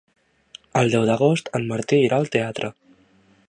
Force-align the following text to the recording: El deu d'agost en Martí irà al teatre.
El 0.81 0.89
deu 0.93 1.05
d'agost 1.09 1.53
en 1.59 1.67
Martí 1.73 2.01
irà 2.07 2.21
al 2.23 2.33
teatre. 2.37 2.73